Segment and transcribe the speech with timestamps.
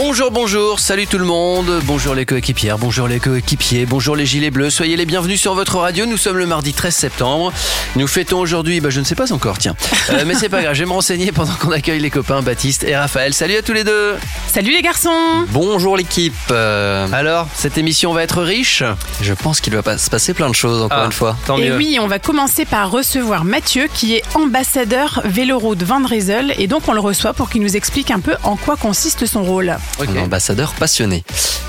[0.00, 4.52] Bonjour, bonjour, salut tout le monde, bonjour les coéquipières, bonjour les coéquipiers, bonjour les gilets
[4.52, 7.52] bleus, soyez les bienvenus sur votre radio, nous sommes le mardi 13 septembre,
[7.96, 9.74] nous fêtons aujourd'hui, bah, je ne sais pas encore, tiens,
[10.10, 12.84] Euh, mais c'est pas grave, je vais me renseigner pendant qu'on accueille les copains Baptiste
[12.84, 14.14] et Raphaël, salut à tous les deux.
[14.46, 15.10] Salut les garçons.
[15.48, 16.32] Bonjour l'équipe.
[16.52, 18.84] Euh, Alors, cette émission va être riche?
[19.20, 21.36] Je pense qu'il va pas se passer plein de choses encore Ah, une fois.
[21.44, 21.76] Tant Et mieux.
[21.76, 26.82] oui, on va commencer par recevoir Mathieu qui est ambassadeur Véloroute Van Drezel et donc
[26.86, 29.76] on le reçoit pour qu'il nous explique un peu en quoi consiste son rôle.
[30.00, 31.24] Un ambassadeur passionné.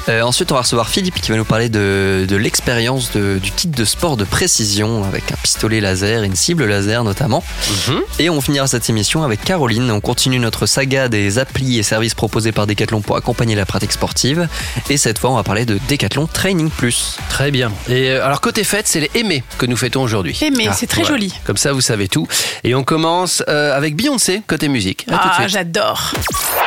[0.07, 3.67] Euh, ensuite, on va recevoir Philippe qui va nous parler de, de l'expérience du kit
[3.67, 7.43] de sport de précision avec un pistolet laser, une cible laser notamment.
[7.87, 8.01] Mhm.
[8.19, 9.89] Et on finira cette émission avec Caroline.
[9.91, 13.91] On continue notre saga des applis et services proposés par Decathlon pour accompagner la pratique
[13.91, 14.47] sportive.
[14.89, 17.17] Et cette fois, on va parler de Decathlon Training Plus.
[17.29, 17.71] Très bien.
[17.87, 20.37] Et euh, alors, côté fête, c'est les aimés que nous fêtons aujourd'hui.
[20.55, 21.15] Mais Ah, c'est très Voilà.
[21.17, 21.33] joli.
[21.45, 22.27] Comme ça, vous savez tout.
[22.63, 25.05] Et on commence euh, avec Beyoncé, côté musique.
[25.09, 26.13] À tout de Ah, j'adore.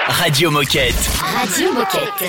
[0.09, 0.95] Radio Moquette.
[1.35, 2.29] Radio Moquette.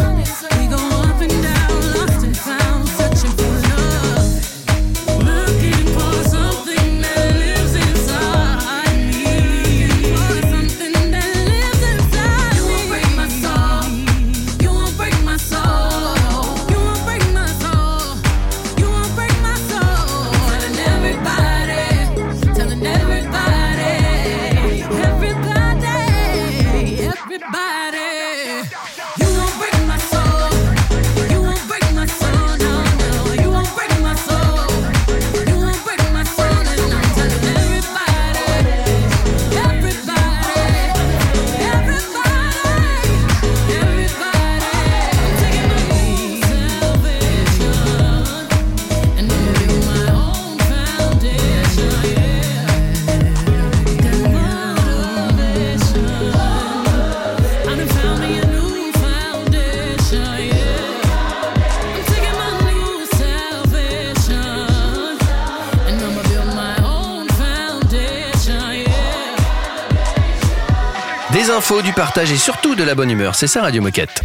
[72.01, 73.35] Partage et surtout de la bonne humeur.
[73.35, 74.23] C'est ça Radio Moquette.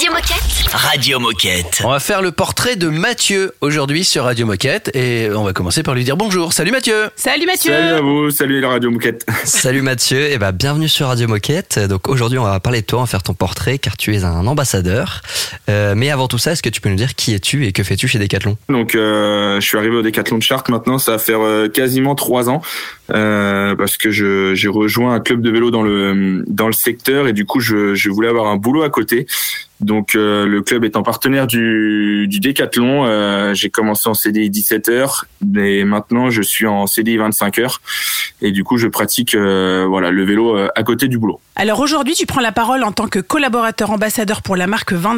[0.00, 0.72] Radio Moquette.
[0.72, 1.82] Radio Moquette.
[1.84, 5.82] On va faire le portrait de Mathieu aujourd'hui sur Radio Moquette et on va commencer
[5.82, 6.54] par lui dire bonjour.
[6.54, 9.26] Salut Mathieu Salut Mathieu Salut à vous, salut la radio Mouquette.
[9.44, 11.78] Salut Mathieu, et bah bienvenue sur Radio Moquette.
[11.80, 14.24] Donc aujourd'hui on va parler de toi, on va faire ton portrait car tu es
[14.24, 15.20] un ambassadeur.
[15.68, 17.82] Euh, mais avant tout ça, est-ce que tu peux nous dire qui es-tu et que
[17.82, 18.56] fais-tu chez Decathlon?
[18.70, 22.14] Donc euh, je suis arrivé au Décathlon de Chartres maintenant, ça va faire euh, quasiment
[22.14, 22.62] trois ans
[23.12, 27.28] euh, parce que je j'ai rejoint un club de vélo dans le dans le secteur
[27.28, 29.26] et du coup je, je voulais avoir un boulot à côté.
[29.80, 34.88] Donc euh, le club étant partenaire du, du Décathlon, euh, j'ai commencé en CDI 17
[34.88, 37.80] heures, mais maintenant je suis en CDI 25 heures
[38.42, 41.40] et du coup je pratique euh, voilà le vélo à côté du boulot.
[41.56, 45.16] Alors aujourd'hui, tu prends la parole en tant que collaborateur ambassadeur pour la marque Van.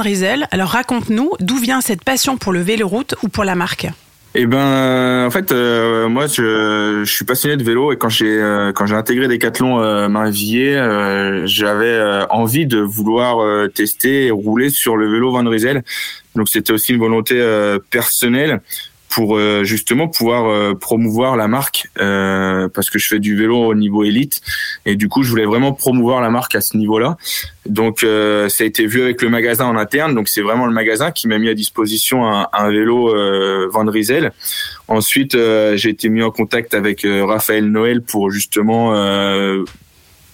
[0.51, 3.89] Alors raconte-nous d'où vient cette passion pour le véloroute ou pour la marque
[4.35, 8.09] Eh ben, euh, en fait, euh, moi, je, je suis passionné de vélo et quand
[8.09, 13.69] j'ai euh, quand j'ai intégré Decathlon euh, Mainvilliers, euh, j'avais euh, envie de vouloir euh,
[13.69, 15.83] tester et rouler sur le vélo Van Riesel.
[16.35, 17.39] Donc, c'était aussi une volonté
[17.91, 18.63] personnelle
[19.15, 23.59] pour euh, justement pouvoir euh, promouvoir la marque euh, parce que je fais du vélo
[23.59, 24.41] au niveau élite
[24.87, 27.17] et du coup, je voulais vraiment promouvoir la marque à ce niveau-là.
[27.67, 30.17] Donc, ça a été vu avec le magasin en interne.
[30.17, 33.15] Donc, c'est vraiment le magasin qui m'a mis à disposition un, un vélo
[33.71, 34.33] Van Riesel.
[34.89, 38.93] Ensuite, j'ai été mis en contact avec Raphaël Noël pour justement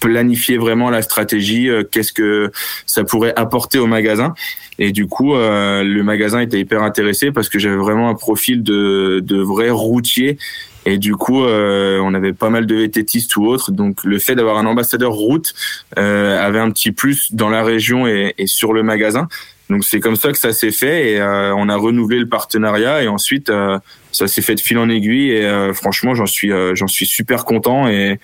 [0.00, 2.50] planifier vraiment la stratégie, euh, qu'est-ce que
[2.86, 4.34] ça pourrait apporter au magasin.
[4.78, 8.62] Et du coup, euh, le magasin était hyper intéressé parce que j'avais vraiment un profil
[8.62, 10.38] de, de vrai routier.
[10.86, 13.72] Et du coup, euh, on avait pas mal de vététistes ou autres.
[13.72, 15.52] Donc, le fait d'avoir un ambassadeur route
[15.98, 19.28] euh, avait un petit plus dans la région et, et sur le magasin.
[19.68, 21.12] Donc, c'est comme ça que ça s'est fait.
[21.12, 23.02] Et euh, on a renouvelé le partenariat.
[23.02, 23.78] Et ensuite, euh,
[24.12, 25.32] ça s'est fait de fil en aiguille.
[25.32, 27.88] Et franchement, j'en suis, j'en suis super content.
[27.88, 28.18] Et,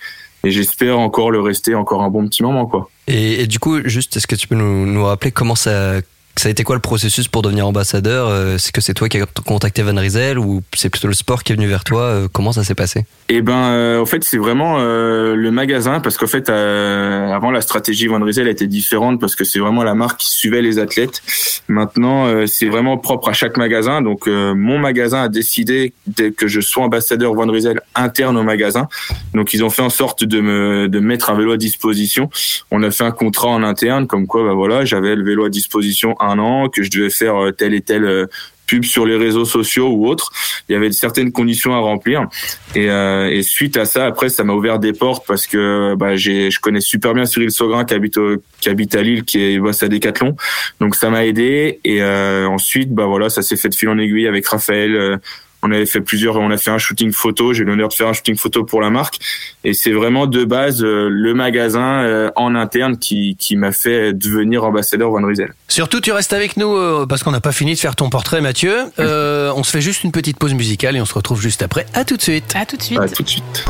[0.44, 2.88] et j'espère encore le rester encore un bon petit moment, quoi.
[3.06, 6.00] et, du coup, juste, est-ce que tu peux nous, nous rappeler comment ça,
[6.36, 9.18] ça a été quoi le processus pour devenir ambassadeur Euh, C'est que c'est toi qui
[9.18, 12.28] as contacté Van Riesel ou c'est plutôt le sport qui est venu vers toi Euh,
[12.32, 13.04] Comment ça s'est passé?
[13.28, 17.50] Eh ben, euh, en fait, c'est vraiment euh, le magasin parce qu'en fait, euh, avant
[17.50, 20.78] la stratégie Van Riesel était différente parce que c'est vraiment la marque qui suivait les
[20.78, 21.22] athlètes.
[21.68, 24.02] Maintenant, euh, c'est vraiment propre à chaque magasin.
[24.02, 25.94] Donc, euh, mon magasin a décidé
[26.36, 28.88] que je sois ambassadeur Van Riesel interne au magasin.
[29.32, 32.28] Donc, ils ont fait en sorte de me de mettre un vélo à disposition.
[32.70, 35.48] On a fait un contrat en interne, comme quoi, bah voilà, j'avais le vélo à
[35.48, 38.26] disposition un an, que je devais faire euh, telle et telle euh,
[38.66, 40.30] pub sur les réseaux sociaux ou autres.
[40.68, 42.26] Il y avait certaines conditions à remplir.
[42.74, 46.16] Et, euh, et suite à ça, après, ça m'a ouvert des portes parce que bah,
[46.16, 48.18] j'ai, je connais super bien Cyril Saugrin qui habite,
[48.60, 50.34] qui habite à Lille, qui est boss à Decathlon.
[50.80, 51.80] Donc ça m'a aidé.
[51.84, 55.20] Et euh, ensuite, bah voilà, ça s'est fait de fil en aiguille avec Raphaël.
[55.66, 57.54] On avait fait plusieurs, on a fait un shooting photo.
[57.54, 59.18] J'ai eu l'honneur de faire un shooting photo pour la marque.
[59.64, 64.12] Et c'est vraiment de base euh, le magasin euh, en interne qui, qui m'a fait
[64.12, 65.54] devenir ambassadeur Van Riesel.
[65.68, 68.42] Surtout, tu restes avec nous euh, parce qu'on n'a pas fini de faire ton portrait,
[68.42, 68.76] Mathieu.
[68.98, 71.86] Euh, on se fait juste une petite pause musicale et on se retrouve juste après.
[71.94, 72.52] À tout de suite.
[72.54, 73.00] À tout de suite.
[73.00, 73.64] À tout de suite.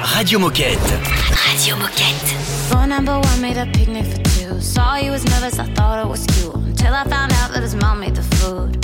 [0.00, 0.78] Radio Moquette.
[1.50, 2.34] Radio Moquette.
[2.70, 4.60] Phone number one made a picnic for two.
[4.60, 6.54] Saw he was nervous, I thought it was cute.
[6.54, 8.78] Until I found out that his mom made the food.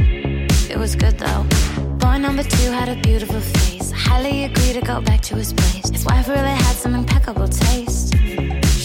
[0.70, 1.83] It was good though.
[2.04, 3.90] Boy number two had a beautiful face.
[3.90, 5.88] I highly agree to go back to his place.
[5.88, 8.14] His wife really had some impeccable taste.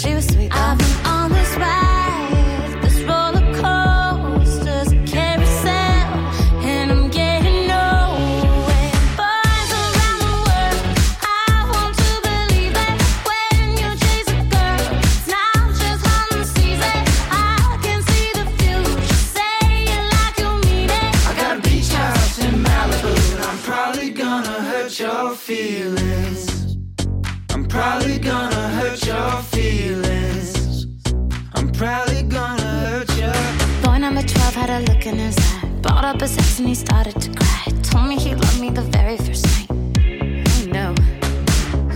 [0.02, 0.52] She was sweet.
[0.54, 0.58] Though.
[0.58, 1.99] I've been on this ride,
[24.50, 26.78] gonna hurt your feelings.
[27.52, 30.88] I'm probably gonna hurt your feelings.
[31.54, 33.34] I'm probably gonna hurt your.
[33.84, 35.68] Boy number 12 had a look in his eye.
[35.82, 37.64] Brought up his ex and he started to cry.
[37.84, 39.68] Told me he loved me the very first night.
[39.72, 40.88] Oh no.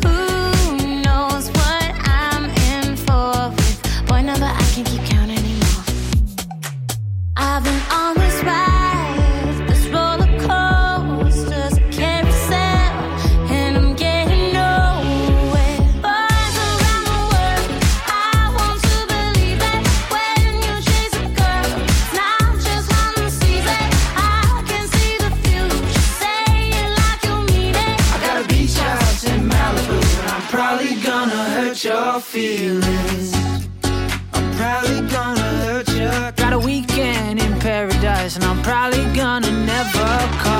[0.03, 1.87] Who knows what
[2.21, 5.83] I'm in for with boy number I can't keep count anymore.
[7.35, 8.22] I've been on
[38.35, 40.52] and I'm probably gonna never call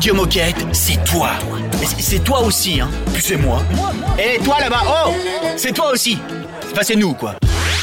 [0.00, 1.28] Radio Moquette, c'est toi.
[1.78, 2.88] Mais c'est- C'est toi aussi, hein.
[3.12, 3.58] Puis c'est moi.
[4.18, 5.12] Et toi là-bas, oh
[5.58, 6.18] C'est toi aussi.
[6.72, 7.34] Enfin, c'est nous, quoi.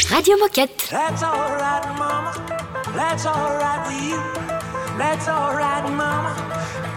[0.10, 0.88] Radio Moquette.
[0.90, 2.32] That's alright, mama.
[2.96, 4.18] That's alright with you.
[4.98, 6.34] That's alright, mama.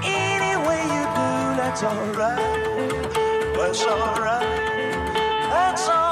[0.03, 2.41] Any way you do, that's alright.
[3.59, 4.47] That's alright.
[5.53, 6.10] That's alright,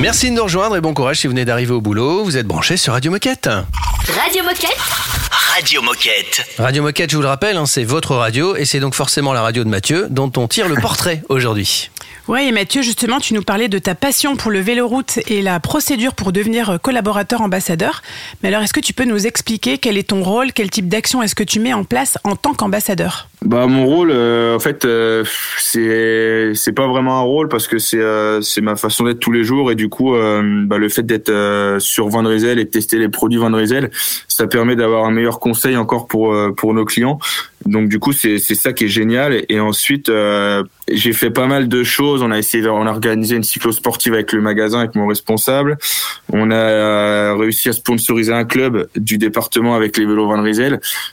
[0.00, 2.24] Merci de nous rejoindre et bon courage si vous venez d'arriver au boulot.
[2.24, 3.50] Vous êtes branchés sur Radio Moquette.
[4.08, 4.78] Radio Moquette.
[5.30, 6.42] Radio Moquette.
[6.56, 9.42] Radio Moquette, je vous le rappelle, hein, c'est votre radio et c'est donc forcément la
[9.42, 11.90] radio de Mathieu dont on tire le portrait aujourd'hui.
[12.28, 15.60] Ouais, et Mathieu, justement, tu nous parlais de ta passion pour le véloroute et la
[15.60, 18.02] procédure pour devenir collaborateur ambassadeur.
[18.42, 21.22] Mais alors, est-ce que tu peux nous expliquer quel est ton rôle, quel type d'action
[21.22, 23.29] est-ce que tu mets en place en tant qu'ambassadeur?
[23.42, 25.24] Bah mon rôle, euh, en fait, euh,
[25.56, 29.32] c'est c'est pas vraiment un rôle parce que c'est euh, c'est ma façon d'être tous
[29.32, 32.62] les jours et du coup, euh, bah, le fait d'être euh, sur Van et de
[32.64, 33.50] tester les produits Van
[34.28, 37.18] ça permet d'avoir un meilleur conseil encore pour euh, pour nos clients.
[37.64, 39.42] Donc du coup, c'est c'est ça qui est génial.
[39.48, 40.10] Et ensuite,
[40.90, 42.22] j'ai fait pas mal de choses.
[42.22, 45.76] On a essayé, on a organisé une cyclo sportive avec le magasin, avec mon responsable.
[46.32, 50.42] On a réussi à sponsoriser un club du département avec les vélos Van.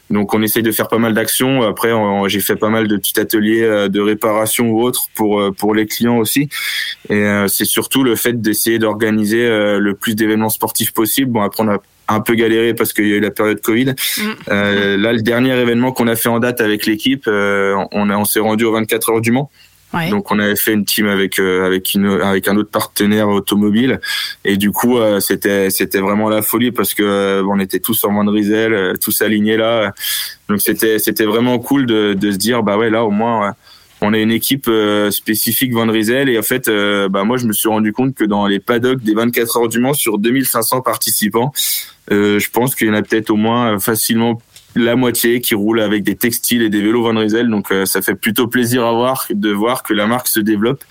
[0.10, 1.64] Donc on essaye de faire pas mal d'actions.
[1.64, 1.92] Après,
[2.28, 5.76] j'ai fait pas mal de petits ateliers euh, de réparation ou autres pour euh, pour
[5.76, 6.50] les clients aussi.
[7.10, 9.48] Et euh, c'est surtout le fait d'essayer d'organiser
[9.80, 11.32] le plus d'événements sportifs possible.
[11.32, 11.78] Bon après on a
[12.10, 13.94] un peu galéré parce qu'il y a eu la période Covid.
[14.50, 18.16] Euh, là, le dernier événement qu'on a fait en date avec l'équipe, euh, on, a-
[18.18, 19.52] on s'est rendu aux 24 heures du Mans.
[19.94, 24.00] Donc on avait fait une team avec euh, avec une avec un autre partenaire automobile.
[24.44, 28.03] Et du coup euh, c'était c'était vraiment la folie parce que euh, on était tous
[28.03, 29.94] en Rysel, euh, tous alignés là.
[30.50, 33.51] Donc c'était c'était vraiment cool de de se dire bah ouais là au moins euh,
[34.01, 36.70] on a une équipe euh, spécifique Van et en fait
[37.10, 39.79] bah moi je me suis rendu compte que dans les paddocks des 24 heures du
[39.79, 41.51] Mans sur 2500 participants,
[42.12, 44.39] je pense qu'il y en a peut-être au moins facilement
[44.78, 47.50] la moitié qui roule avec des textiles et des vélos Van Rysel.
[47.50, 50.84] Donc euh, ça fait plutôt plaisir à voir de voir que la marque se développe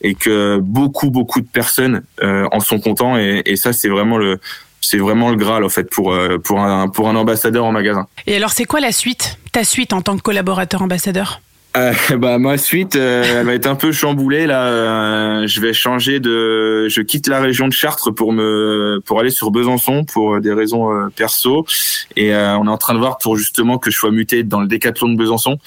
[0.00, 4.18] et que beaucoup beaucoup de personnes euh, en sont contents et, et ça c'est vraiment
[4.18, 4.38] le
[4.84, 8.06] c'est vraiment le graal en fait pour euh, pour un pour un ambassadeur en magasin.
[8.26, 11.40] Et alors, c'est quoi la suite Ta suite en tant que collaborateur ambassadeur
[11.76, 14.66] Euh, bah ma suite, euh, elle va être un peu chamboulée là.
[14.66, 19.30] Euh, je vais changer de, je quitte la région de Chartres pour me, pour aller
[19.30, 21.66] sur Besançon pour des raisons euh, perso.
[22.16, 24.60] Et euh, on est en train de voir pour justement que je sois muté dans
[24.60, 25.58] le décathlon de Besançon.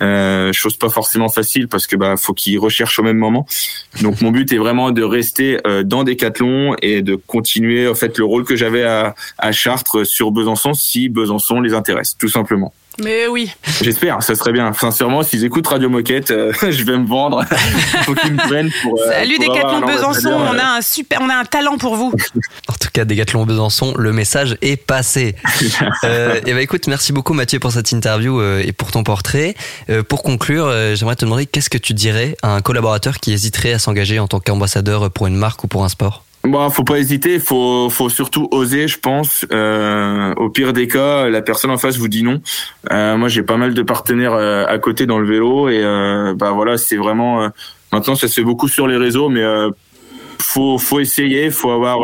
[0.00, 3.46] Euh, chose pas forcément facile parce que bah faut qu'ils recherchent au même moment.
[4.00, 8.16] Donc mon but est vraiment de rester euh, dans Décathlon et de continuer en fait
[8.18, 12.72] le rôle que j'avais à, à Chartres sur Besançon si Besançon les intéresse tout simplement.
[12.98, 13.50] Mais oui.
[13.82, 14.72] J'espère, ça serait bien.
[14.74, 17.42] Sincèrement, s'ils écoutent Radio Moquette, euh, je vais me vendre.
[18.04, 19.00] Faut qu'ils me prennent pour.
[19.00, 21.96] euh, Salut pour Décathlon Besançon, on euh, a un super, on a un talent pour
[21.96, 22.12] vous.
[22.68, 25.34] En tout cas, Décathlon Besançon, le message est passé.
[26.04, 29.54] Euh, et bah écoute, merci beaucoup Mathieu pour cette interview euh, et pour ton portrait.
[29.90, 33.32] Euh, pour conclure, euh, j'aimerais te demander qu'est-ce que tu dirais à un collaborateur qui
[33.32, 36.24] hésiterait à s'engager en tant qu'ambassadeur pour une marque ou pour un sport?
[36.44, 39.46] Bon, faut pas hésiter, faut faut surtout oser, je pense.
[39.52, 42.42] Euh, au pire des cas, la personne en face vous dit non.
[42.90, 46.34] Euh, moi, j'ai pas mal de partenaires euh, à côté dans le vélo et euh,
[46.34, 47.44] bah voilà, c'est vraiment.
[47.44, 47.48] euh,
[47.92, 49.70] maintenant, ça se fait beaucoup sur les réseaux, mais euh,
[50.40, 52.00] faut faut essayer, faut avoir.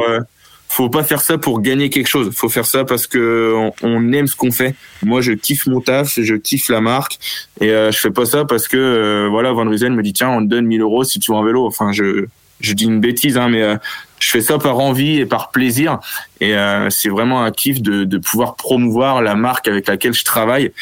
[0.68, 2.30] faut pas faire ça pour gagner quelque chose.
[2.32, 4.76] Faut faire ça parce que on, aime ce qu'on fait.
[5.02, 7.18] Moi, je kiffe mon taf, je kiffe la marque,
[7.60, 10.48] et je fais pas ça parce que voilà, Van Rysel me dit tiens, on te
[10.48, 11.66] donne 1000 euros si tu vas en vélo.
[11.66, 12.28] Enfin, je
[12.60, 13.76] je dis une bêtise, hein, mais euh,
[14.20, 15.98] je fais ça par envie et par plaisir.
[16.40, 20.24] Et euh, c'est vraiment un kiff de, de pouvoir promouvoir la marque avec laquelle je
[20.24, 20.72] travaille.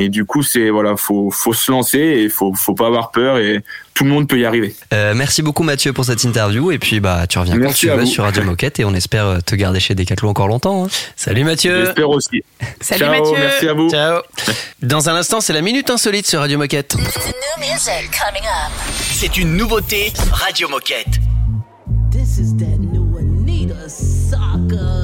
[0.00, 3.36] Et du coup, c'est voilà, faut faut se lancer et faut faut pas avoir peur
[3.36, 3.60] et
[3.92, 4.74] tout le monde peut y arriver.
[4.94, 8.00] Euh, Merci beaucoup Mathieu pour cette interview et puis bah tu reviens Merci quand tu
[8.00, 10.86] veux sur Radio Moquette et on espère euh, te garder chez Decathlon encore longtemps.
[10.86, 10.88] hein.
[11.14, 11.84] Salut Mathieu.
[11.84, 12.42] J'espère aussi.
[12.80, 13.36] Salut Ciao, Mathieu.
[13.38, 13.90] merci à vous.
[13.90, 14.22] Ciao.
[14.82, 16.96] Dans un instant, c'est la minute insolite sur Radio Moquette.
[19.12, 21.06] C'est une nouveauté Radio Moquette.
[22.10, 22.54] This is
[23.74, 25.01] that new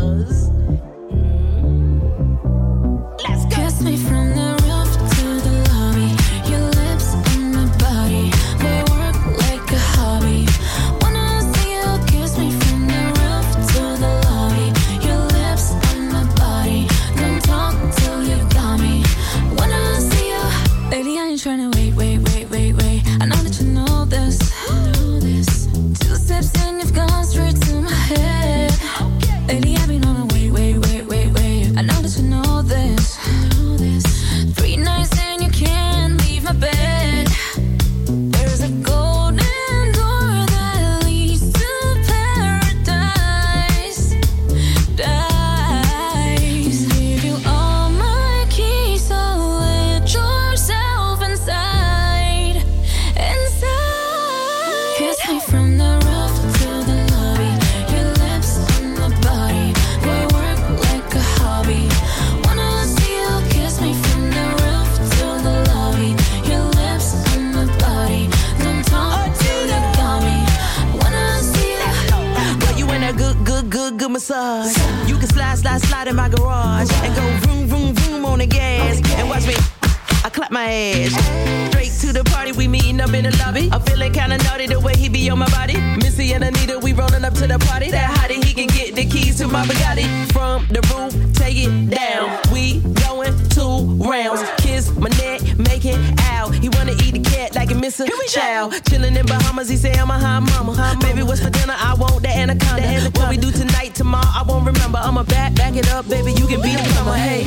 [83.18, 83.68] in the lobby.
[83.72, 85.76] I'm feeling kinda naughty the way he be on my body.
[86.02, 87.90] Missy and Anita, we rolling up to the party.
[87.90, 90.06] That hottie, he can get the keys to my Bugatti.
[90.32, 92.24] From the roof, take it down.
[92.52, 93.76] We going two
[94.10, 94.42] rounds.
[94.58, 95.98] Kiss my neck, make it
[96.32, 96.54] out.
[96.54, 98.06] He wanna eat the cat like a Mr.
[98.28, 98.70] Chow.
[98.88, 100.72] Chillin' in Bahamas, he say I'm a high mama.
[100.74, 101.76] high Baby, what's for dinner?
[101.76, 103.10] I want the anaconda.
[103.18, 104.98] What we do tonight, tomorrow, I won't remember.
[104.98, 106.32] I'ma back, back it up, baby.
[106.32, 107.14] You can be the plumber.
[107.14, 107.44] Hey.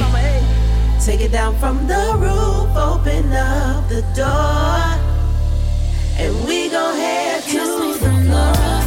[1.05, 5.10] Take it down from the roof, open up the door,
[6.21, 8.80] and we gon' head Kiss me from the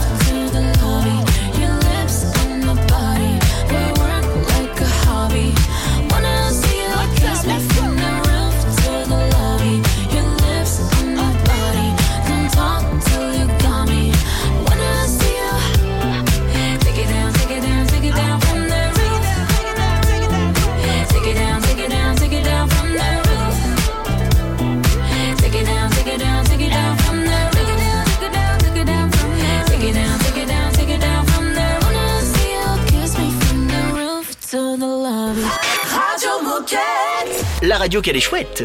[37.66, 38.64] la radio qu'elle est chouette.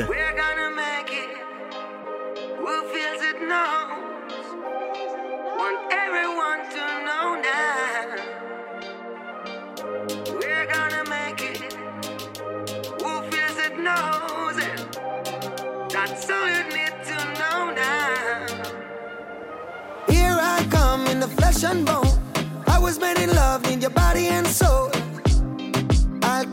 [22.68, 24.90] I was made in love, your body and soul.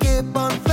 [0.01, 0.66] Keep on.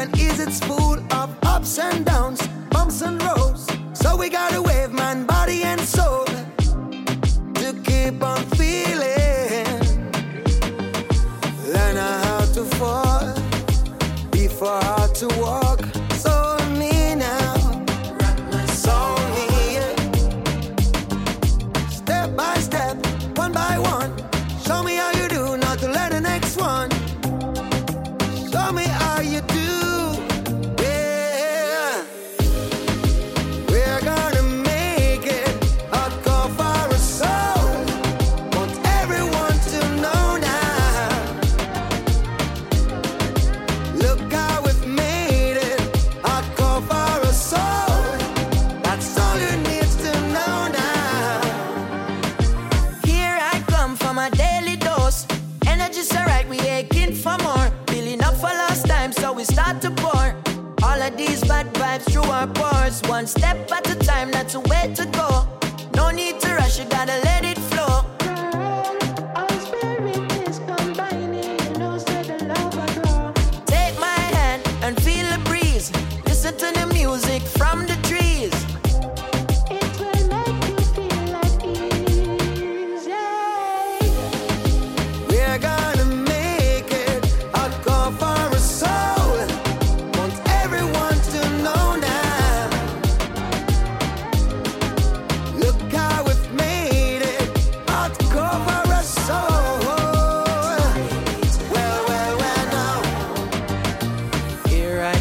[0.00, 3.66] And ease, it's full of ups and downs, bumps and roads.
[3.92, 5.26] So we gotta wave man,
[63.08, 63.89] One step at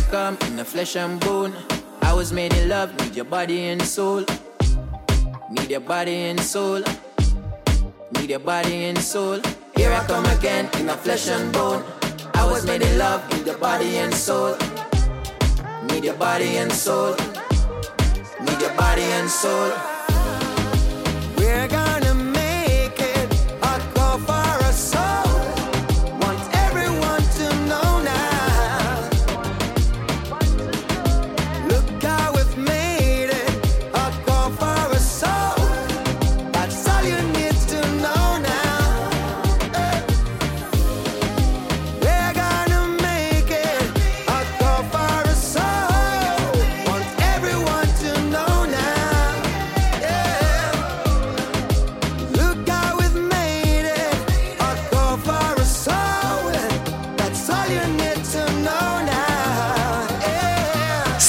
[0.10, 1.54] come in the flesh and bone.
[2.02, 4.26] I was made in love, need your body and soul.
[5.52, 6.82] Need your body and soul.
[8.13, 9.39] Need your body and soul.
[9.76, 11.84] Here I come again in the flesh and bone.
[12.34, 14.58] I was made in love, need your body and soul.
[15.89, 17.15] Need your body and soul.
[18.41, 19.88] Need your body and soul.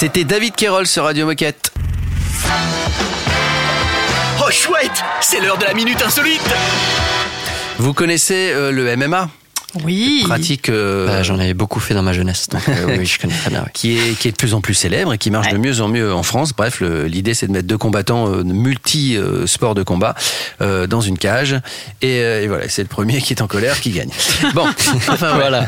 [0.01, 1.75] C'était David Kerol sur Radio Moquette.
[4.43, 6.41] Oh chouette C'est l'heure de la minute insolite
[7.77, 9.29] Vous connaissez euh, le MMA
[9.85, 10.23] Oui.
[10.25, 10.69] Pratique.
[10.69, 13.51] euh, Bah, J'en avais beaucoup fait dans ma jeunesse, donc euh, oui, je connais très
[13.51, 13.63] bien.
[13.65, 13.71] oui.
[13.73, 15.89] qui est, qui est de plus en plus célèbre et qui marche de mieux en
[15.89, 16.53] mieux en France.
[16.57, 20.15] Bref, l'idée c'est de mettre deux combattants euh, multi-sports de combat
[20.61, 21.55] euh, dans une cage.
[22.03, 24.11] Et, euh, et voilà, c'est le premier qui est en colère qui gagne.
[24.55, 24.67] Bon,
[25.09, 25.67] enfin voilà.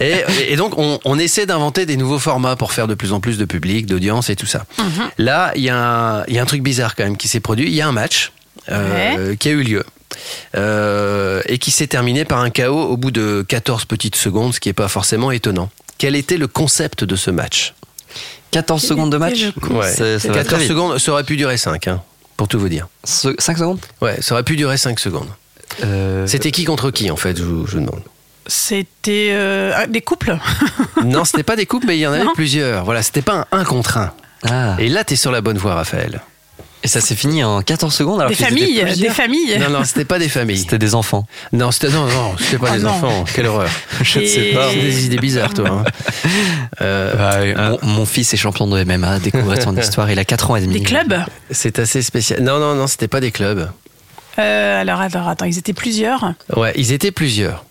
[0.00, 0.14] Et,
[0.48, 3.38] et donc on, on essaie d'inventer des nouveaux formats pour faire de plus en plus
[3.38, 4.64] de public, d'audience et tout ça.
[5.18, 7.40] Là, il y, a un- il y a un truc bizarre quand même qui s'est
[7.40, 7.66] produit.
[7.68, 8.32] Il y a un match
[8.70, 9.84] euh, qui a eu lieu.
[10.56, 14.60] Euh, et qui s'est terminé par un KO au bout de 14 petites secondes, ce
[14.60, 15.70] qui n'est pas forcément étonnant.
[15.98, 17.74] Quel était le concept de ce match?
[18.50, 19.46] 14 secondes de match?
[19.70, 19.90] Ouais.
[19.92, 20.68] Ça va très 14 vite.
[20.70, 22.02] secondes, ça aurait pu durer 5, hein,
[22.36, 22.88] pour tout vous dire.
[23.04, 23.80] 5 secondes?
[24.00, 25.28] Ouais, ça aurait pu durer 5 secondes.
[25.82, 28.02] Euh, C'était qui contre qui, en fait, je vous, je vous demande?
[28.46, 30.36] C'était euh, ah, des couples.
[31.04, 32.32] Non, c'était pas des couples, mais il y en avait Non.
[32.34, 32.84] plusieurs.
[32.84, 34.12] Voilà, c'était pas un 1 contre 1.
[34.50, 34.76] Ah.
[34.78, 36.20] Et là, t'es sur la bonne voie, Raphaël.
[36.84, 39.58] Et ça s'est fini en 14 secondes alors Des familles, des familles.
[39.58, 40.58] Non, non, c'était pas des familles.
[40.58, 41.26] C'était des enfants.
[41.52, 42.90] Non, c'était non, non, c'était pas Oh des non.
[42.90, 43.24] enfants.
[43.34, 43.70] Quelle horreur.
[44.02, 44.68] Je ne Et- sais pas.
[44.70, 45.68] C'est des idées bizarres, toi.
[45.68, 45.84] hein.
[46.82, 50.24] Euh, Bah, oui, mon, mon fils est champion de MMA, découvre son histoire, il a
[50.24, 50.74] 4 ans et demi.
[50.74, 51.16] Des clubs
[51.50, 52.42] c'est assez spécial.
[52.42, 53.70] Non, non, non, c'était pas des clubs.
[54.38, 56.34] Euh, Alors, alors, attends, ils étaient plusieurs.
[56.54, 57.64] Ouais, ils étaient plusieurs.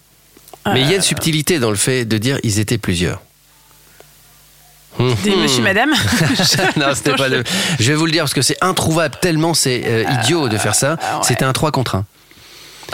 [0.66, 3.22] Mais il y a une subtilité dans le fait de dire ils étaient plusieurs.
[5.24, 5.90] Des monsieur, madame.
[6.78, 7.44] non, c'était pas le.
[7.80, 10.76] Je vais vous le dire parce que c'est introuvable tellement c'est euh, idiot de faire
[10.76, 10.98] ça.
[11.24, 12.06] C'était un 3 contre 1.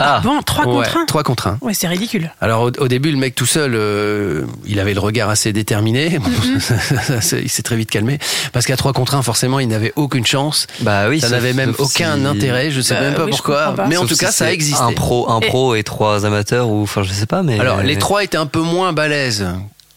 [0.02, 1.04] Ah, Bon, 3 ouais, contre 1.
[1.04, 1.58] 3 contre 1.
[1.60, 2.32] Ouais, c'est ridicule.
[2.40, 6.18] Alors au, au début, le mec tout seul, euh, il avait le regard assez déterminé.
[6.18, 8.18] Bon, ça, ça, il s'est très vite calmé
[8.54, 10.68] parce qu'à 3 contre 1, forcément, il n'avait aucune chance.
[10.80, 11.20] bah oui.
[11.20, 12.70] ça n'avait même aucun si- intérêt.
[12.70, 13.72] Je sais Bah même pas oui, pourquoi.
[13.74, 13.86] pas.
[13.88, 14.80] Mais en sauf tout si cas, ça existé.
[14.80, 17.60] Un pro, un Et- pro et trois amateurs ou enfin je sais pas mais.
[17.60, 19.46] Alors les euh, trois étaient un peu moins balèzes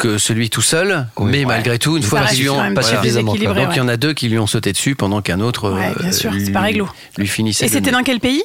[0.04, 3.64] que celui tout seul, mais malgré tout, une Ça fois qu'ils lui ont- très déséquilibré,
[3.64, 5.94] Donc il y en a deux qui lui ont sauté dessus pendant qu'un autre Ouais,
[5.98, 6.90] euh, bien sûr, c'est lui, pas réglo.
[7.18, 7.66] lui finissait.
[7.66, 8.44] Et c'était dans quel pays?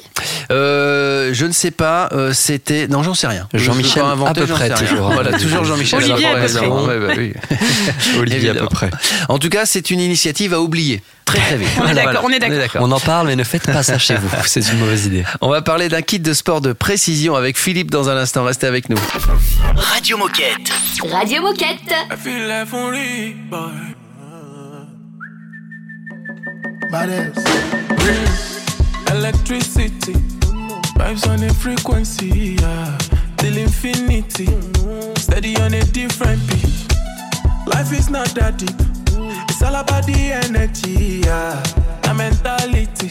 [0.51, 2.07] Euh, je ne sais pas.
[2.13, 3.47] euh, c'était non, j'en sais rien.
[3.53, 5.11] Jean-Michel, à peu près, toujours.
[5.11, 5.99] Voilà, toujours Jean-Michel.
[6.03, 6.67] Olivier, à à peu la près.
[6.69, 7.13] Ouais, bah.
[8.19, 8.59] Olivier à Évidemment.
[8.69, 8.89] peu près.
[9.27, 11.69] En tout cas, c'est une initiative à oublier très très vite.
[11.77, 12.81] On est Voilà, d'accord, on est d'accord.
[12.83, 14.29] On en parle, mais ne faites pas ça chez vous.
[14.45, 15.23] C'est une mauvaise idée.
[15.41, 18.43] On va parler d'un kit de sport de précision avec Philippe dans un instant.
[18.43, 18.97] Restez avec nous.
[19.75, 20.71] Radio Moquette.
[21.11, 21.93] Radio Moquette.
[22.11, 22.91] I feel life on
[23.49, 23.95] boy.
[29.11, 30.13] Electricity,
[30.97, 32.97] vibes on a frequency, yeah.
[33.37, 34.47] Till infinity,
[35.17, 36.87] steady on a different beat.
[37.67, 38.75] Life is not that deep,
[39.49, 41.61] it's all about the energy, yeah.
[42.03, 43.09] The mentality,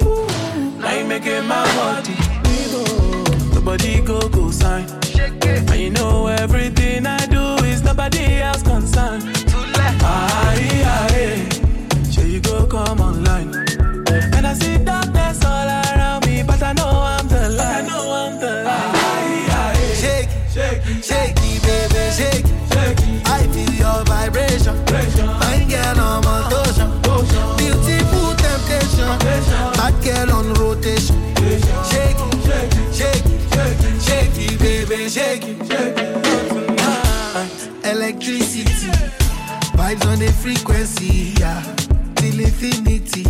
[0.78, 2.14] now you making my body.
[3.54, 4.86] The body go go sign,
[5.20, 9.24] and you know everything I do is nobody else concerned.
[10.00, 11.48] Aye, aye,
[12.10, 13.54] sure you go come online.
[14.34, 17.84] And I see darkness all around me, but I know I'm the light.
[17.84, 19.96] I know I'm the light.
[20.02, 22.67] Shake, shake, shake it, baby, shake, shake.
[23.98, 24.76] Your vibration.
[24.86, 26.88] Fine girl on motion,
[27.56, 29.08] beautiful temptation.
[29.74, 31.16] Bad girl on rotation.
[31.90, 35.58] Shake it, shake it, shake it, shake it, baby, shake it.
[37.84, 38.92] Electricity,
[39.74, 41.60] vibes on the frequency, yeah.
[42.14, 43.24] Till infinity,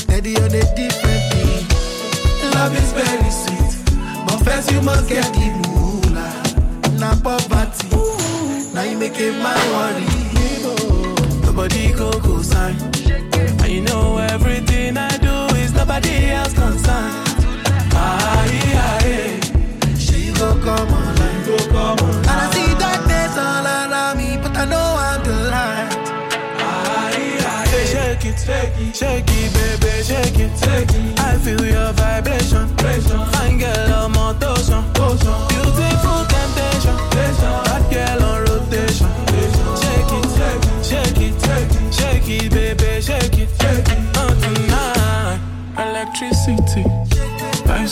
[0.00, 1.68] steady on a different beat.
[2.54, 3.72] Love is very sweet,
[4.26, 6.32] but first you must get the moolah.
[6.98, 7.89] Now poverty,
[9.20, 9.54] it my
[11.52, 12.74] body go go sign,
[13.62, 17.28] and you know everything I do is nobody else concerned.
[17.92, 19.40] Aye, aye,
[19.98, 21.44] She go come online,
[21.76, 21.98] I'm.
[27.90, 31.20] Shake it, shake it, shake it, baby, shake it, shake it.
[31.20, 32.68] I feel your vibration,
[33.32, 35.49] fine girl on motion, beautiful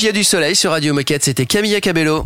[0.00, 1.24] Il y a du soleil sur Radio Moquette.
[1.24, 2.24] C'était Camilla Cabello.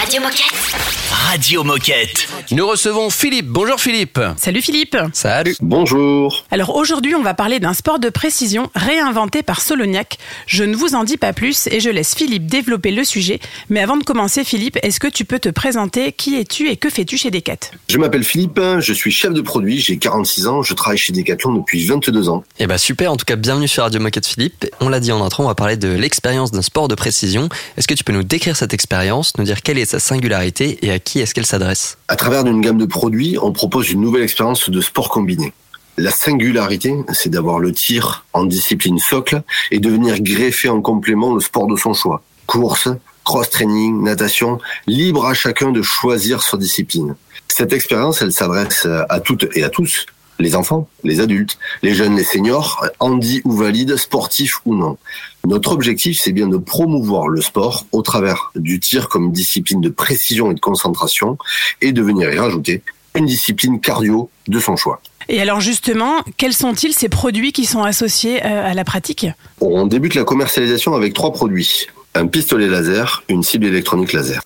[0.00, 0.74] Radio Moquette.
[1.08, 2.26] Radio Moquette.
[2.50, 3.46] Nous recevons Philippe.
[3.46, 4.20] Bonjour Philippe.
[4.36, 4.96] Salut Philippe.
[5.14, 5.56] Salut.
[5.60, 6.44] Bonjour.
[6.50, 10.18] Alors aujourd'hui, on va parler d'un sport de précision réinventé par Soloniac.
[10.46, 13.40] Je ne vous en dis pas plus et je laisse Philippe développer le sujet.
[13.70, 16.12] Mais avant de commencer, Philippe, est-ce que tu peux te présenter?
[16.12, 17.56] Qui es-tu et que fais-tu chez Decat
[17.88, 21.54] Je m'appelle Philippe, je suis chef de produit, j'ai 46 ans, je travaille chez Decathlon
[21.54, 22.44] depuis 22 ans.
[22.58, 24.66] Eh bah super, en tout cas bienvenue sur Radio Moquette Philippe.
[24.80, 27.48] On l'a dit en entrant, on va parler de l'expérience d'un sport de précision.
[27.78, 30.90] Est-ce que tu peux nous décrire cette expérience, nous dire quelle est sa singularité et
[30.90, 31.96] à qui est-ce qu'elle s'adresse?
[32.08, 35.52] À travers une gamme de produits, on propose une nouvelle expérience de sport combiné.
[35.96, 41.34] La singularité, c'est d'avoir le tir en discipline socle et de venir greffer en complément
[41.34, 42.22] le sport de son choix.
[42.46, 42.88] Course,
[43.22, 47.14] cross-training, natation, libre à chacun de choisir sa discipline.
[47.46, 50.06] Cette expérience, elle s'adresse à toutes et à tous,
[50.38, 54.96] les enfants, les adultes, les jeunes, les seniors, handi ou valides, sportifs ou non.
[55.46, 59.90] Notre objectif, c'est bien de promouvoir le sport au travers du tir comme discipline de
[59.90, 61.38] précision et de concentration
[61.80, 62.82] et de venir y rajouter
[63.14, 65.00] une discipline cardio de son choix.
[65.28, 69.26] Et alors justement, quels sont-ils ces produits qui sont associés euh, à la pratique?
[69.60, 71.86] On débute la commercialisation avec trois produits.
[72.16, 74.40] Un pistolet laser, une cible électronique laser.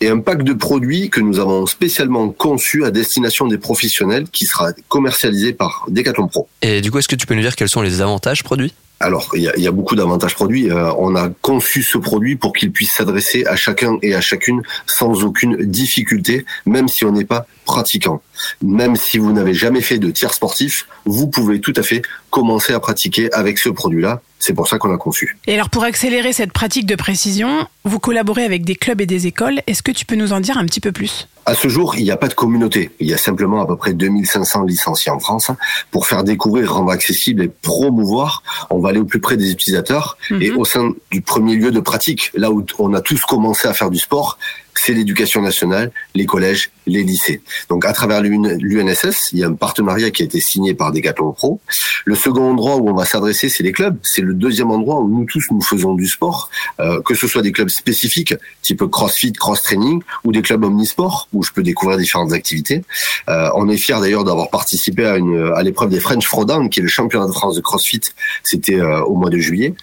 [0.00, 4.46] Et un pack de produits que nous avons spécialement conçu à destination des professionnels qui
[4.46, 6.48] sera commercialisé par Decathlon Pro.
[6.62, 8.72] Et du coup, est-ce que tu peux nous dire quels sont les avantages produits?
[9.00, 10.70] Alors, il y a, il y a beaucoup d'avantages produits.
[10.70, 14.62] Euh, on a conçu ce produit pour qu'il puisse s'adresser à chacun et à chacune
[14.86, 18.22] sans aucune difficulté, même si on n'est pas pratiquant.
[18.62, 22.72] Même si vous n'avez jamais fait de tir sportif, vous pouvez tout à fait commencer
[22.72, 24.20] à pratiquer avec ce produit-là.
[24.38, 25.36] C'est pour ça qu'on l'a conçu.
[25.46, 29.26] Et alors pour accélérer cette pratique de précision, vous collaborez avec des clubs et des
[29.26, 29.60] écoles.
[29.66, 31.28] Est-ce que tu peux nous en dire un petit peu plus?
[31.46, 32.90] À ce jour, il n'y a pas de communauté.
[33.00, 35.50] Il y a simplement à peu près 2500 licenciés en France.
[35.90, 40.18] Pour faire découvrir, rendre accessible et promouvoir, on va aller au plus près des utilisateurs
[40.40, 43.72] et au sein du premier lieu de pratique, là où on a tous commencé à
[43.72, 44.38] faire du sport,
[44.78, 47.42] c'est l'éducation nationale, les collèges, les lycées.
[47.68, 51.32] Donc à travers l'UNSS, il y a un partenariat qui a été signé par Decathlon
[51.32, 51.60] Pro.
[52.04, 53.98] Le second endroit où on va s'adresser, c'est les clubs.
[54.02, 56.48] C'est le deuxième endroit où nous tous nous faisons du sport,
[56.80, 61.28] euh, que ce soit des clubs spécifiques, type CrossFit, cross training, ou des clubs omnisport
[61.32, 62.82] où je peux découvrir différentes activités.
[63.28, 66.80] Euh, on est fier d'ailleurs d'avoir participé à une à l'épreuve des French Throwdown, qui
[66.80, 68.00] est le championnat de France de CrossFit.
[68.44, 69.74] C'était euh, au mois de juillet.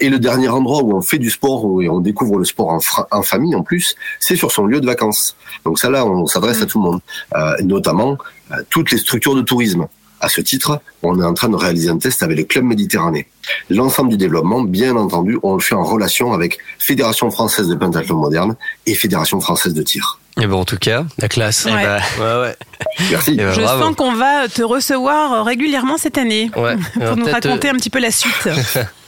[0.00, 2.80] Et le dernier endroit où on fait du sport et on découvre le sport en,
[3.10, 5.36] en famille en plus, c'est sur son lieu de vacances.
[5.64, 7.00] Donc ça là, on s'adresse à tout le monde,
[7.36, 8.18] euh, notamment
[8.52, 9.86] euh, toutes les structures de tourisme.
[10.20, 13.26] À ce titre, on est en train de réaliser un test avec le Club Méditerranée.
[13.70, 18.18] L'ensemble du développement, bien entendu, on le fait en relation avec Fédération française de pentathlon
[18.18, 18.54] moderne
[18.86, 20.20] et Fédération française de tir.
[20.40, 21.64] Et bon, en tout cas, la classe.
[21.64, 21.72] Ouais.
[21.74, 22.56] ouais, ouais.
[23.10, 23.32] Merci.
[23.34, 23.82] Eh ben, Je bravo.
[23.82, 26.76] sens qu'on va te recevoir régulièrement cette année Ouais.
[26.94, 28.48] pour Alors, nous raconter euh, un petit peu la suite.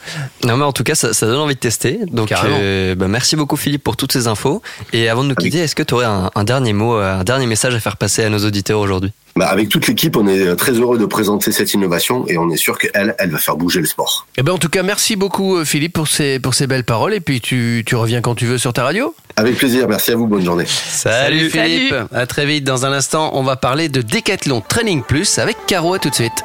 [0.45, 2.01] Non mais en tout cas ça, ça donne envie de tester.
[2.11, 4.63] Donc euh, bah, merci beaucoup Philippe pour toutes ces infos.
[4.93, 7.25] Et avant de nous quitter, est-ce que tu aurais un, un dernier mot, euh, un
[7.25, 9.13] dernier message à faire passer à nos auditeurs aujourd'hui?
[9.37, 12.57] Bah, avec toute l'équipe, on est très heureux de présenter cette innovation et on est
[12.57, 14.29] sûr qu'elle, elle va faire bouger le sport.
[14.37, 17.15] Eh ben, en tout cas, merci beaucoup euh, Philippe pour ces, pour ces belles paroles.
[17.15, 19.13] Et puis tu, tu reviens quand tu veux sur ta radio?
[19.35, 20.67] Avec plaisir, merci à vous, bonne journée.
[20.69, 21.95] Salut, Philippe.
[22.15, 22.63] À très vite.
[22.63, 25.95] Dans un instant, on va parler de Decathlon Training Plus avec Caro.
[25.95, 26.45] À tout de suite.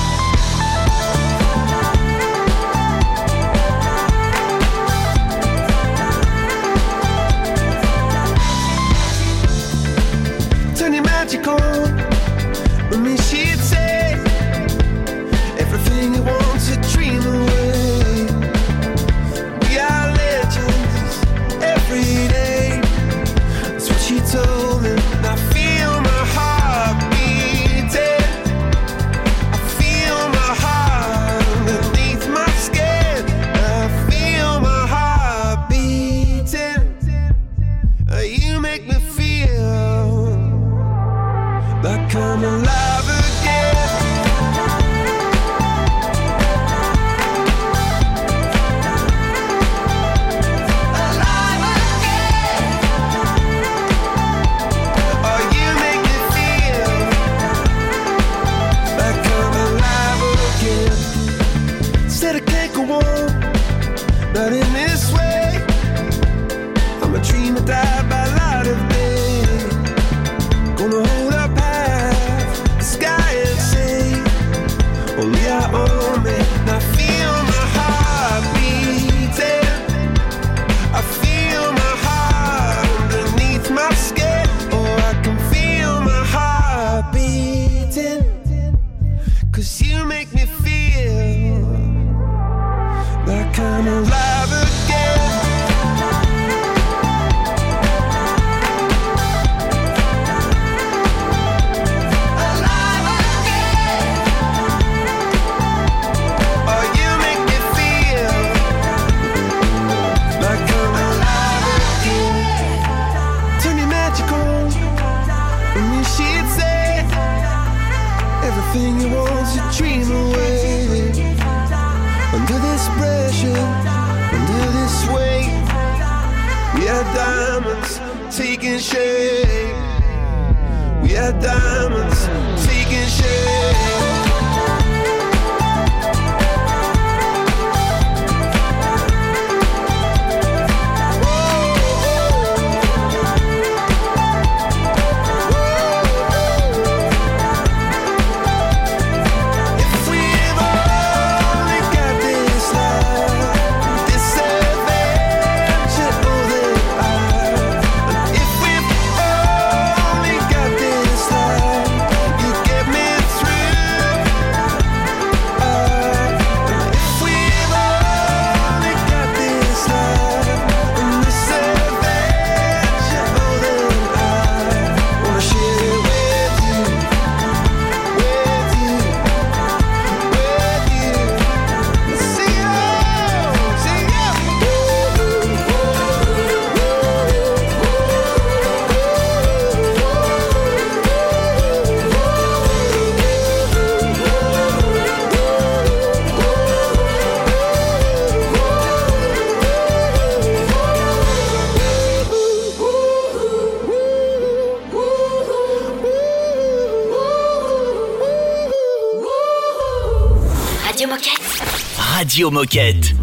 [212.41, 213.20] Radio Moquette.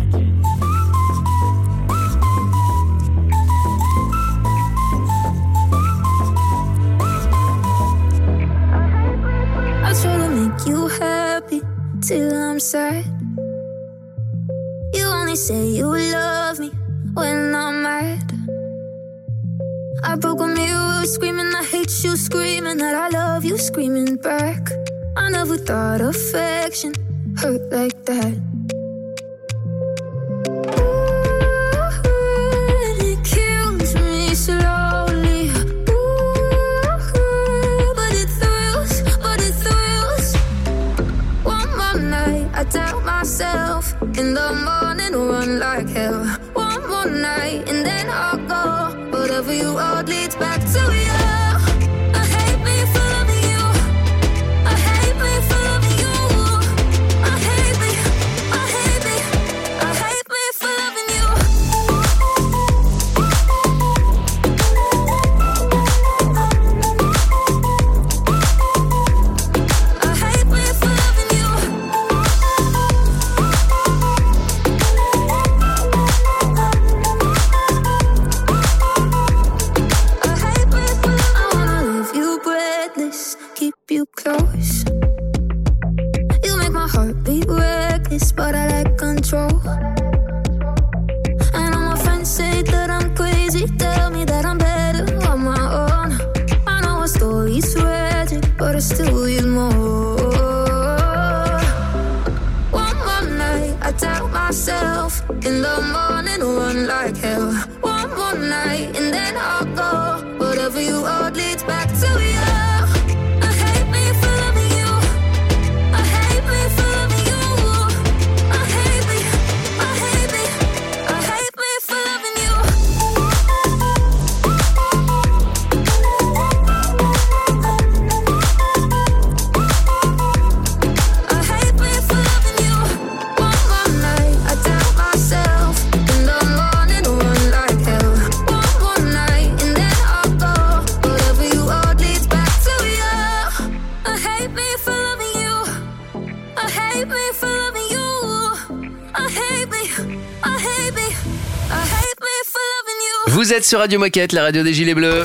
[153.68, 155.24] Sur Radio Moquette, la radio des Gilets Bleus.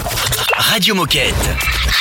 [0.58, 1.34] Radio Moquette.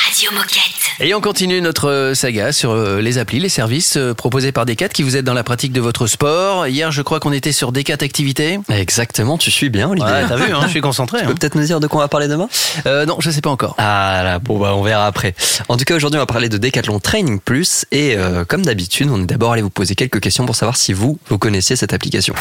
[0.05, 0.62] Radio Moquette.
[0.99, 4.65] Et on continue notre euh, saga sur euh, les applis, les services euh, proposés par
[4.65, 6.67] Decat qui vous aident dans la pratique de votre sport.
[6.67, 8.59] Hier, je crois qu'on était sur Decat Activité.
[8.69, 10.11] Exactement, tu suis bien, Olivier.
[10.11, 11.19] Ouais, t'as vu, hein, je suis concentré.
[11.19, 11.35] Tu peux hein.
[11.39, 12.47] peut-être nous dire de quoi on va parler demain?
[12.85, 13.75] Euh, non, je sais pas encore.
[13.77, 15.33] Ah là, bon bah on verra après.
[15.67, 19.09] En tout cas, aujourd'hui, on va parler de Decathlon Training Plus et euh, comme d'habitude,
[19.11, 21.93] on est d'abord allé vous poser quelques questions pour savoir si vous, vous connaissiez cette
[21.93, 22.33] application.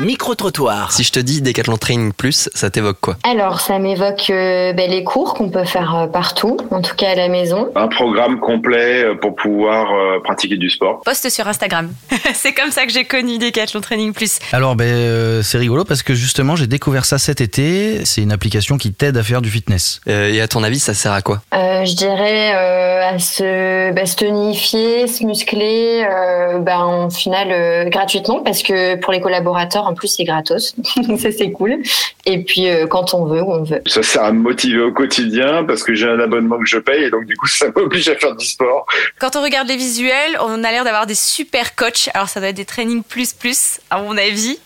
[0.00, 0.92] Micro-trottoir.
[0.92, 3.16] Si je te dis Decathlon Training Plus, ça t'évoque quoi?
[3.24, 7.14] Alors, ça m'évoque euh, ben, les cours qu'on peut faire partout, en tout cas à
[7.14, 7.61] la maison.
[7.74, 11.00] Un programme complet euh, pour pouvoir euh, pratiquer du sport.
[11.04, 11.92] Poste sur Instagram.
[12.34, 14.38] c'est comme ça que j'ai connu Decathlon Training Plus.
[14.52, 18.04] Alors ben euh, c'est rigolo parce que justement j'ai découvert ça cet été.
[18.04, 20.00] C'est une application qui t'aide à faire du fitness.
[20.08, 21.42] Euh, Et à ton avis, ça sert à quoi?
[21.54, 27.48] Euh, je dirais euh, à se, bah, se tonifier, se muscler, euh, bah, en final
[27.50, 30.74] euh, gratuitement parce que pour les collaborateurs en plus c'est gratos,
[31.08, 31.78] donc ça c'est cool.
[32.24, 33.82] Et puis euh, quand on veut, on veut.
[33.86, 37.04] Ça sert à me motiver au quotidien parce que j'ai un abonnement que je paye
[37.04, 38.86] et donc du coup ça m'oblige à faire du sport.
[39.18, 42.08] Quand on regarde les visuels, on a l'air d'avoir des super coachs.
[42.14, 44.58] Alors ça doit être des trainings plus plus, à mon avis.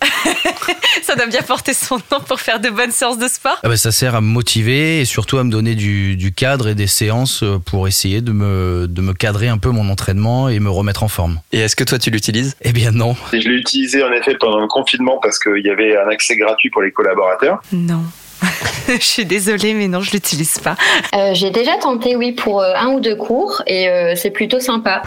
[1.02, 3.58] ça doit bien porter son nom pour faire de bonnes séances de sport.
[3.62, 6.68] Ah bah, ça sert à me motiver et surtout à me donner du, du cadre
[6.68, 10.48] et des séances euh, pour essayer de me, de me cadrer un peu mon entraînement
[10.48, 11.40] et me remettre en forme.
[11.52, 12.56] Et est-ce que toi tu l'utilises?
[12.62, 13.16] Eh bien non.
[13.32, 16.36] Et je l'ai utilisé en effet pendant le confinement parce qu'il y avait un accès
[16.36, 17.45] gratuit pour les collaborateurs.
[17.72, 18.02] Non.
[18.88, 20.76] je suis désolée, mais non, je l'utilise pas.
[21.14, 24.60] Euh, J'ai déjà tenté, oui, pour euh, un ou deux cours et euh, c'est plutôt
[24.60, 25.02] sympa.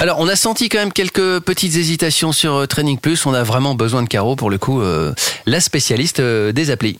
[0.00, 3.24] Alors, on a senti quand même quelques petites hésitations sur Training Plus.
[3.24, 5.14] On a vraiment besoin de Caro, pour le coup, euh,
[5.46, 6.98] la spécialiste euh, des applis.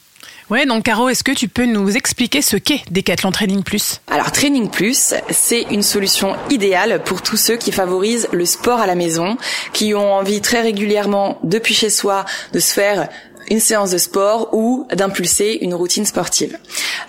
[0.48, 4.00] Ouais, donc Caro, est-ce que tu peux nous expliquer ce qu'est Decathlon Training Plus?
[4.08, 8.86] Alors Training Plus, c'est une solution idéale pour tous ceux qui favorisent le sport à
[8.86, 9.38] la maison,
[9.72, 13.08] qui ont envie très régulièrement depuis chez soi de se faire
[13.50, 16.58] une séance de sport ou d'impulser une routine sportive.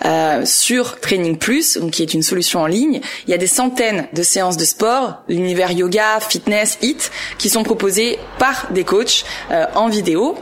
[0.04, 4.08] Euh, sur Training Plus, qui est une solution en ligne, il y a des centaines
[4.12, 9.66] de séances de sport, l'univers yoga, fitness, hit, qui sont proposées par des coachs euh,
[9.74, 10.36] en vidéo.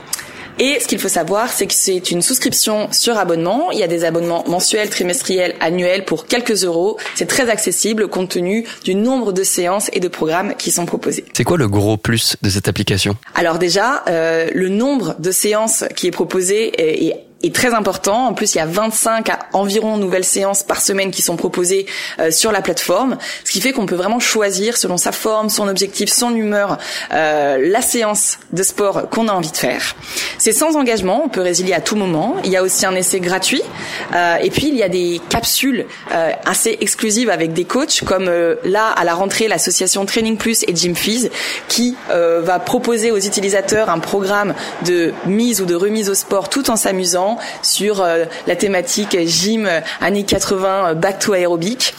[0.58, 3.70] Et ce qu'il faut savoir, c'est que c'est une souscription sur abonnement.
[3.72, 6.96] Il y a des abonnements mensuels, trimestriels, annuels pour quelques euros.
[7.14, 11.24] C'est très accessible compte tenu du nombre de séances et de programmes qui sont proposés.
[11.34, 13.16] C'est quoi le gros plus de cette application?
[13.34, 18.26] Alors déjà, euh, le nombre de séances qui est proposé est, est est très important.
[18.26, 21.86] En plus, il y a 25 à environ nouvelles séances par semaine qui sont proposées
[22.18, 25.68] euh, sur la plateforme, ce qui fait qu'on peut vraiment choisir selon sa forme, son
[25.68, 26.78] objectif, son humeur,
[27.12, 29.96] euh, la séance de sport qu'on a envie de faire.
[30.38, 32.36] C'est sans engagement, on peut résilier à tout moment.
[32.44, 33.62] Il y a aussi un essai gratuit,
[34.14, 38.28] euh, et puis il y a des capsules euh, assez exclusives avec des coachs, comme
[38.28, 41.30] euh, là à la rentrée l'association Training Plus et Gym Fees,
[41.68, 44.54] qui euh, va proposer aux utilisateurs un programme
[44.84, 48.04] de mise ou de remise au sport tout en s'amusant sur
[48.46, 49.16] la thématique
[49.54, 51.94] euh, années 80 euh, back to aérobic.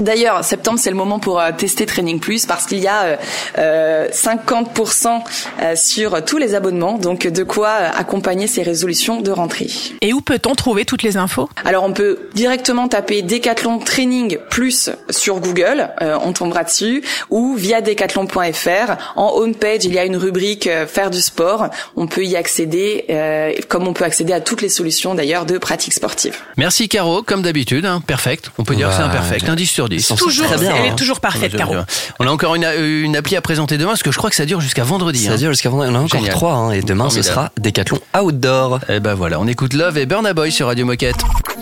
[0.00, 3.16] D'ailleurs, septembre, c'est le moment pour euh, tester Training Plus parce qu'il y a euh,
[3.58, 5.20] euh, 50%
[5.60, 9.68] euh, sur tous les abonnements, donc de quoi accompagner ces résolutions de rentrée.
[10.00, 11.48] Et où peut-on trouver toutes les infos?
[11.64, 17.54] Alors, on peut directement taper Decathlon Training Plus sur Google, euh, on tombera dessus, ou
[17.54, 18.96] via decathlon.fr.
[19.16, 21.68] En homepage, il y a une rubrique euh, Faire du sport.
[21.96, 25.58] On peut y accéder, euh, comme on peut accéder à toutes les solutions d'ailleurs de
[25.58, 26.36] pratique sportive.
[26.56, 28.50] Merci Caro, comme d'habitude, hein, perfect.
[28.58, 30.18] On peut dire que c'est un Bah, perfect, un 10 sur 10.
[30.18, 30.92] Toujours, très bien, elle hein.
[30.92, 31.74] est toujours parfaite, Caro.
[32.18, 34.46] On a encore une, une appli à présenter demain, parce que je crois que ça
[34.46, 35.24] dure jusqu'à vendredi.
[35.24, 35.36] Ça hein.
[35.36, 35.92] dure jusqu'à vendredi.
[35.92, 36.34] On en a encore Génial.
[36.34, 37.34] trois, hein, et demain ce Formidable.
[37.34, 38.80] sera Décathlon Outdoor.
[38.88, 41.16] Et ben voilà, on écoute Love et Burna Boy sur Radio Moquette.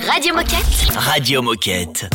[0.08, 0.96] Radio Moquette.
[0.96, 2.10] Radio Moquette.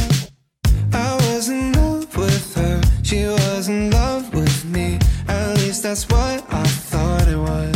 [0.93, 2.79] I was in love with her.
[3.03, 4.97] She was in love with me.
[5.27, 7.75] At least that's what I thought it was.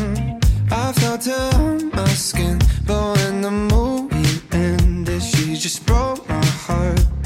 [0.00, 0.40] Mm.
[0.72, 6.19] I felt her on my skin, but when the movie ended, she just broke
[6.70, 7.19] heart.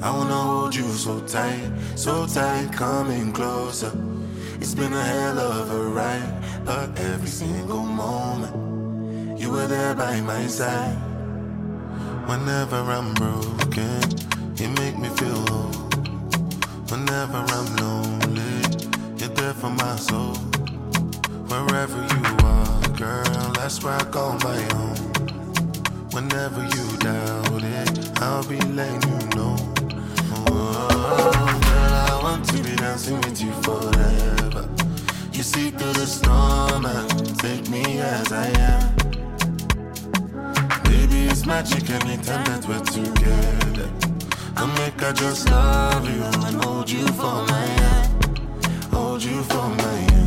[0.00, 3.90] I wanna hold you so tight, so tight, coming closer.
[4.60, 10.20] It's been a hell of a ride, but every single moment you were there by
[10.20, 10.96] my side.
[12.26, 14.00] Whenever I'm broken,
[14.54, 15.88] you make me feel whole.
[16.90, 18.62] Whenever I'm lonely,
[19.16, 20.36] you're there for my soul.
[21.50, 24.96] Wherever you are, girl, that's where I call my own.
[26.12, 29.17] Whenever you doubt it, I'll be letting you
[32.48, 34.68] to be dancing with you forever.
[35.32, 38.96] You see through the storm and take me as I am.
[40.84, 43.88] Baby, it's magic anytime that we're together.
[44.56, 48.24] I make I just love you and hold you for my hand.
[48.92, 50.18] Hold you for my hand.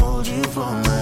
[0.00, 1.01] Hold you for my hand.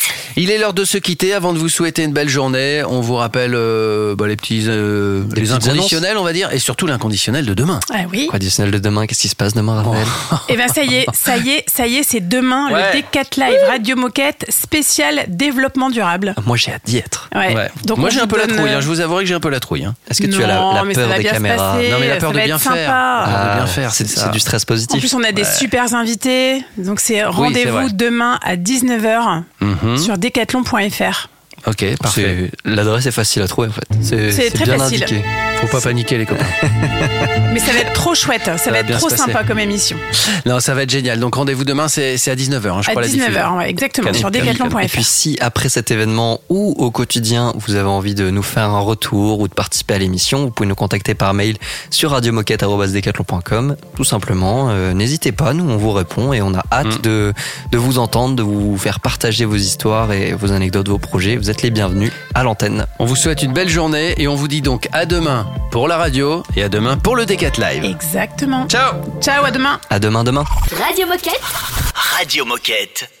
[0.37, 2.83] Il est l'heure de se quitter avant de vous souhaiter une belle journée.
[2.87, 6.87] On vous rappelle euh, bah, les petits euh, les inconditionnels, on va dire, et surtout
[6.87, 7.79] l'inconditionnel de demain.
[7.93, 8.27] Ah oui.
[8.27, 10.07] Traditionnel de demain, qu'est-ce qui se passe demain, Raphaël
[10.49, 12.81] Eh ben ça y est, ça y est, ça y est, c'est demain Ouais.
[12.93, 16.35] le Decat Live Radio Moquette spécial développement durable.
[16.45, 17.29] Moi, j'ai hâte d'y être.
[17.35, 17.69] Ouais.
[17.85, 19.39] Donc, Moi j'ai un peu la trouille, hein, euh, je vous avouerai que j'ai un
[19.39, 19.83] peu la trouille.
[19.85, 19.95] hein.
[20.09, 21.75] Est-ce que tu as la, Non, la mais ça peur va des bien se caméras.
[21.75, 22.71] Non, mais la ça peur de va bien faire.
[22.71, 23.23] sympa.
[23.25, 24.99] Ah, de bien Ah, faire, c'est du stress En positif.
[24.99, 26.63] plus, on a des super invités.
[26.77, 29.97] Donc, c'est rendez-vous demain à 19h Mhm.
[29.97, 31.40] sur decathlon.fr.
[31.67, 32.49] Ok, parfait.
[32.65, 33.87] L'adresse est facile à trouver en fait.
[34.01, 35.03] C'est C'est très bien facile.
[35.03, 35.23] indiqué.
[35.61, 36.43] Faut pas paniquer les copains.
[37.53, 38.45] Mais ça va être trop chouette.
[38.57, 39.95] Ça, va va être trop sympa comme émission.
[40.47, 41.19] Non, ça va être génial.
[41.19, 43.57] Donc rendez-vous demain, c'est à 19h, hein, je à crois, la 19h, diffusion.
[43.57, 44.07] ouais, exactement.
[44.07, 44.87] Canon, sur canon, Et decathlon.fr.
[44.91, 48.79] puis si après cet événement ou au quotidien vous avez envie de nous faire un
[48.79, 51.57] retour ou de participer à l'émission, vous pouvez nous contacter par mail
[51.91, 54.69] sur radiomoquette.com tout simplement.
[54.71, 57.01] Euh, N'hésitez pas, nous on vous répond et on a hâte Mm.
[57.03, 57.33] de,
[57.71, 61.37] de vous entendre, de vous faire partager vos histoires et vos anecdotes, vos projets.
[61.37, 62.87] Vous êtes les bienvenus à l'antenne.
[62.97, 65.97] On vous souhaite une belle journée et on vous dit donc à demain pour la
[65.97, 67.83] radio et à demain pour le Decat Live.
[67.83, 68.67] Exactement.
[68.69, 69.79] Ciao Ciao, à demain.
[69.89, 70.45] À demain demain.
[70.79, 71.41] Radio Moquette.
[71.93, 73.20] Radio Moquette.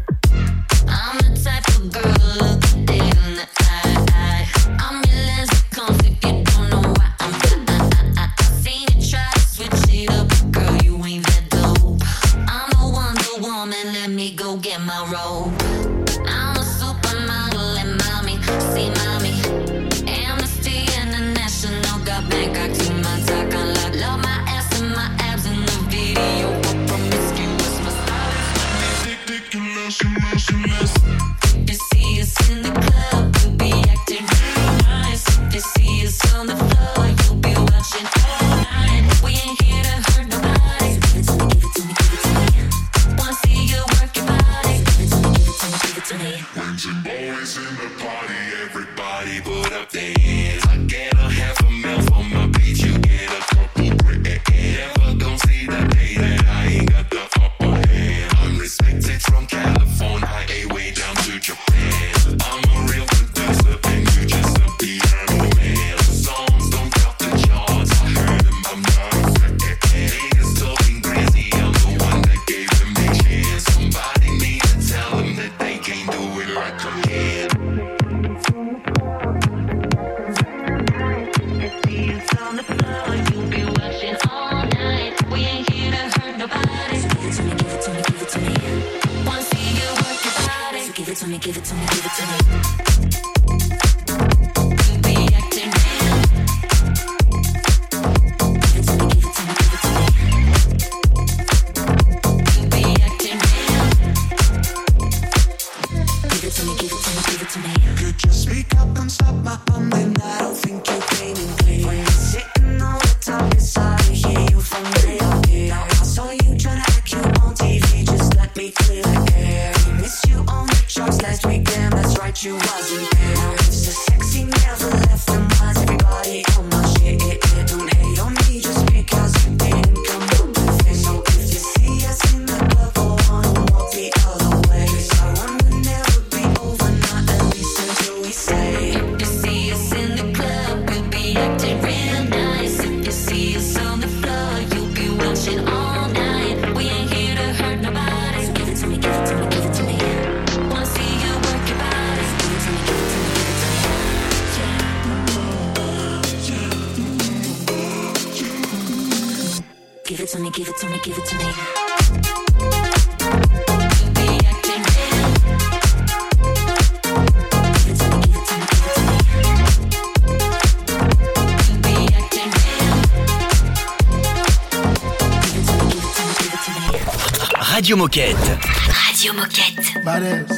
[177.91, 178.57] Radio Moquette.
[178.87, 180.01] Radio Moquette.
[180.05, 180.55] Badass.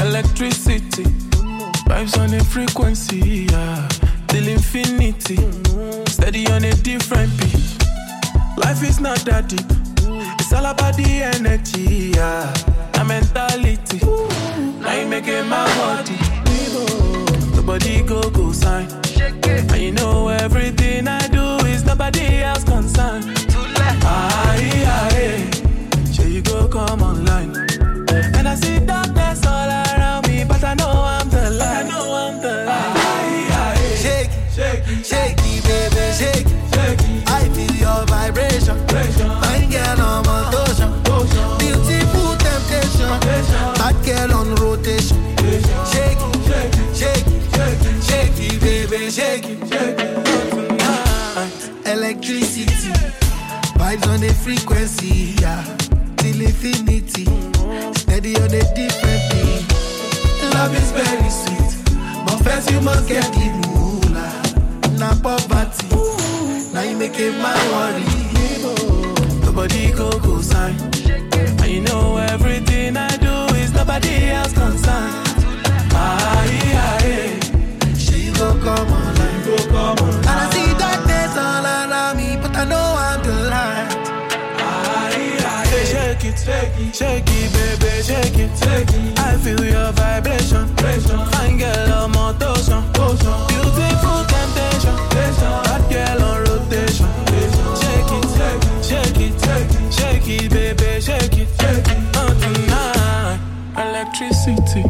[0.00, 1.02] Electricity.
[1.84, 3.86] Vibes on a frequency, yeah.
[4.28, 5.36] Till infinity.
[6.06, 7.76] Steady on a different beat.
[8.56, 9.60] Life is not that deep.
[10.40, 12.50] It's all about the energy, yeah.
[13.04, 14.00] Mentality.
[14.80, 16.16] Now you making my body.
[17.54, 18.88] Nobody go go sign.
[19.20, 22.37] And you know everything I do is nobody
[54.48, 55.62] frequency, yeah,
[56.16, 57.26] till infinity.
[58.00, 59.68] Steady on a different beat.
[60.54, 61.72] Love is very sweet,
[62.24, 64.32] but first you must get the ruler.
[64.98, 65.88] Now poverty,
[66.72, 68.06] now you make it my worry.
[69.44, 70.76] Nobody go go sign.
[71.60, 75.14] And you know everything I do is nobody else concerned.
[75.92, 78.97] Aye, aye, she go come.
[86.48, 88.56] Shake it, shake it, baby, shake it.
[88.56, 89.18] Shake it.
[89.20, 90.64] I feel your vibration.
[90.76, 91.18] vibration.
[91.32, 92.80] Fine girl on motion.
[92.96, 93.36] motion.
[93.52, 94.96] Beautiful temptation.
[95.68, 97.04] Hot girl on rotation.
[97.04, 97.68] rotation.
[97.76, 98.24] Shake it,
[98.88, 101.48] shake it, shake it, shake it, baby, shake it.
[101.60, 101.98] Shake it.
[102.16, 103.40] Oh, tonight,
[103.76, 104.84] electricity.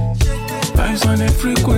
[0.79, 1.78] Vibes on a frequency.